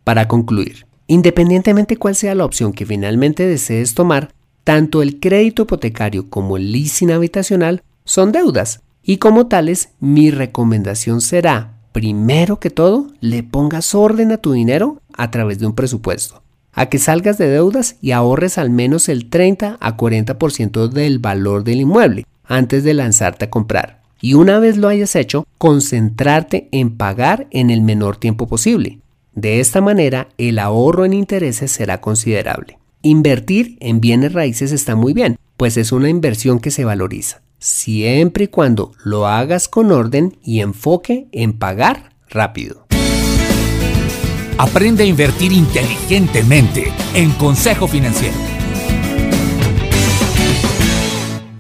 Para 0.03 0.27
concluir, 0.27 0.87
independientemente 1.07 1.97
cuál 1.97 2.17
sea 2.17 2.35
la 2.35 2.45
opción 2.45 2.73
que 2.73 2.87
finalmente 2.87 3.47
desees 3.47 3.95
tomar, 3.95 4.33
tanto 4.65 5.03
el 5.03 5.21
crédito 5.21 5.63
hipotecario 5.63 6.29
como 6.29 6.57
el 6.57 6.73
leasing 6.73 7.13
habitacional 7.13 7.83
son 8.05 8.33
deudas 8.33 8.81
y 9.03 9.19
como 9.19 9.47
tales 9.47 9.91
mi 10.01 10.31
recomendación 10.31 11.21
será, 11.21 11.79
primero 11.93 12.61
que 12.61 12.71
todo, 12.71 13.09
le 13.21 13.43
pongas 13.43 13.95
orden 13.95 14.33
a 14.33 14.39
tu 14.39 14.53
dinero 14.53 15.01
a 15.17 15.31
través 15.31 15.59
de 15.59 15.67
un 15.67 15.75
presupuesto, 15.75 16.43
a 16.73 16.87
que 16.87 16.99
salgas 16.99 17.39
de 17.39 17.49
deudas 17.49 17.97
y 18.01 18.13
ahorres 18.13 18.59
al 18.59 18.71
menos 18.71 19.09
el 19.09 19.29
30 19.29 19.79
a 19.81 19.97
40% 19.97 20.89
del 20.89 21.19
valor 21.19 21.65
del 21.65 21.81
inmueble 21.81 22.27
antes 22.45 22.85
de 22.85 22.95
lanzarte 22.95 23.47
a 23.47 23.51
comprar 23.51 24.01
y 24.21 24.35
una 24.35 24.59
vez 24.59 24.77
lo 24.77 24.89
hayas 24.89 25.17
hecho, 25.17 25.47
concentrarte 25.59 26.69
en 26.73 26.97
pagar 26.97 27.47
en 27.51 27.71
el 27.71 27.81
menor 27.81 28.17
tiempo 28.17 28.47
posible. 28.47 28.99
De 29.35 29.61
esta 29.61 29.81
manera, 29.81 30.29
el 30.39 30.59
ahorro 30.59 31.05
en 31.05 31.15
intereses 31.15 31.73
será 31.73 32.01
considerable. 32.01 32.79
Invertir 33.03 33.79
en 33.81 34.01
bienes 34.01 34.33
raíces 34.33 34.73
está 34.73 34.95
muy 34.95 35.15
bien, 35.15 35.39
pues 35.57 35.77
es 35.77 35.93
una 35.93 36.11
inversión 36.11 36.61
que 36.61 36.71
se 36.71 36.85
valoriza, 36.85 37.41
siempre 37.59 38.45
y 38.45 38.49
cuando 38.49 38.93
lo 39.05 39.27
hagas 39.27 39.69
con 39.69 39.91
orden 39.91 40.37
y 40.43 40.61
enfoque 40.61 41.29
en 41.33 41.55
pagar 41.55 42.11
rápido. 42.29 42.90
Aprende 44.61 45.05
a 45.05 45.07
invertir 45.07 45.53
inteligentemente 45.53 46.93
en 47.15 47.31
Consejo 47.31 47.89
Financiero. 47.89 48.37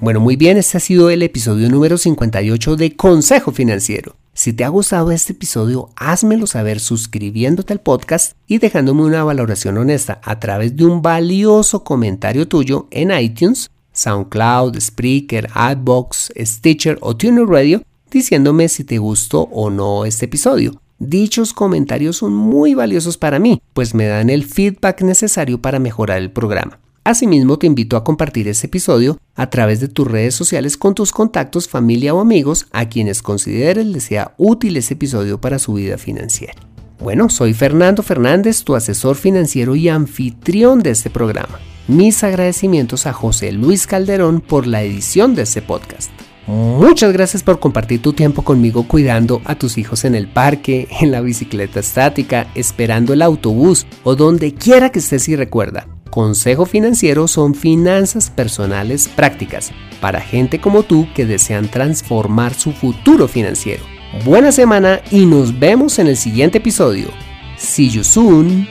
Bueno, 0.02 0.20
muy 0.20 0.36
bien, 0.36 0.58
este 0.58 0.76
ha 0.76 0.80
sido 0.80 1.08
el 1.08 1.22
episodio 1.22 1.70
número 1.70 1.96
58 1.96 2.76
de 2.76 2.96
Consejo 2.96 3.52
Financiero. 3.52 4.16
Si 4.34 4.52
te 4.52 4.64
ha 4.64 4.68
gustado 4.68 5.12
este 5.12 5.32
episodio, 5.32 5.88
házmelo 5.96 6.46
saber 6.46 6.78
suscribiéndote 6.78 7.72
al 7.72 7.80
podcast 7.80 8.34
y 8.46 8.58
dejándome 8.58 9.02
una 9.04 9.24
valoración 9.24 9.78
honesta 9.78 10.20
a 10.22 10.38
través 10.38 10.76
de 10.76 10.84
un 10.84 11.00
valioso 11.00 11.82
comentario 11.82 12.48
tuyo 12.48 12.86
en 12.90 13.18
iTunes, 13.18 13.70
SoundCloud, 13.94 14.78
Spreaker, 14.78 15.48
AdBox, 15.54 16.32
Stitcher 16.38 16.98
o 17.00 17.16
Tuner 17.16 17.46
Radio, 17.46 17.82
diciéndome 18.10 18.68
si 18.68 18.84
te 18.84 18.98
gustó 18.98 19.48
o 19.50 19.70
no 19.70 20.04
este 20.04 20.26
episodio. 20.26 20.78
Dichos 21.02 21.54
comentarios 21.54 22.18
son 22.18 22.34
muy 22.34 22.74
valiosos 22.74 23.16
para 23.16 23.38
mí, 23.38 23.62
pues 23.72 23.94
me 23.94 24.06
dan 24.06 24.28
el 24.28 24.44
feedback 24.44 25.00
necesario 25.00 25.58
para 25.58 25.78
mejorar 25.78 26.18
el 26.18 26.30
programa. 26.30 26.78
Asimismo, 27.04 27.58
te 27.58 27.66
invito 27.66 27.96
a 27.96 28.04
compartir 28.04 28.48
este 28.48 28.66
episodio 28.66 29.16
a 29.34 29.48
través 29.48 29.80
de 29.80 29.88
tus 29.88 30.06
redes 30.06 30.34
sociales 30.34 30.76
con 30.76 30.94
tus 30.94 31.10
contactos, 31.10 31.68
familia 31.68 32.12
o 32.12 32.20
amigos 32.20 32.66
a 32.72 32.90
quienes 32.90 33.22
consideres 33.22 33.86
les 33.86 34.04
sea 34.04 34.34
útil 34.36 34.76
este 34.76 34.92
episodio 34.92 35.40
para 35.40 35.58
su 35.58 35.72
vida 35.72 35.96
financiera. 35.96 36.52
Bueno, 36.98 37.30
soy 37.30 37.54
Fernando 37.54 38.02
Fernández, 38.02 38.62
tu 38.62 38.74
asesor 38.74 39.16
financiero 39.16 39.74
y 39.76 39.88
anfitrión 39.88 40.82
de 40.82 40.90
este 40.90 41.08
programa. 41.08 41.58
Mis 41.88 42.22
agradecimientos 42.22 43.06
a 43.06 43.14
José 43.14 43.52
Luis 43.52 43.86
Calderón 43.86 44.42
por 44.42 44.66
la 44.66 44.82
edición 44.82 45.34
de 45.34 45.42
este 45.42 45.62
podcast. 45.62 46.10
Muchas 46.50 47.12
gracias 47.12 47.44
por 47.44 47.60
compartir 47.60 48.02
tu 48.02 48.12
tiempo 48.12 48.42
conmigo 48.42 48.88
cuidando 48.88 49.40
a 49.44 49.54
tus 49.54 49.78
hijos 49.78 50.04
en 50.04 50.16
el 50.16 50.26
parque, 50.26 50.88
en 51.00 51.12
la 51.12 51.20
bicicleta 51.20 51.78
estática, 51.78 52.48
esperando 52.56 53.12
el 53.12 53.22
autobús 53.22 53.86
o 54.02 54.16
donde 54.16 54.52
quiera 54.52 54.90
que 54.90 54.98
estés 54.98 55.28
y 55.28 55.36
recuerda. 55.36 55.86
Consejo 56.10 56.66
Financiero 56.66 57.28
son 57.28 57.54
finanzas 57.54 58.30
personales 58.30 59.06
prácticas 59.06 59.70
para 60.00 60.20
gente 60.20 60.60
como 60.60 60.82
tú 60.82 61.06
que 61.14 61.24
desean 61.24 61.68
transformar 61.68 62.52
su 62.54 62.72
futuro 62.72 63.28
financiero. 63.28 63.84
Buena 64.24 64.50
semana 64.50 65.02
y 65.12 65.26
nos 65.26 65.56
vemos 65.56 66.00
en 66.00 66.08
el 66.08 66.16
siguiente 66.16 66.58
episodio. 66.58 67.10
See 67.58 67.90
you 67.90 68.02
soon. 68.02 68.66